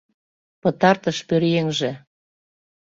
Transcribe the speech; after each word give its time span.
Пытартыш 0.61 1.17
пӧръеҥже... 1.27 1.91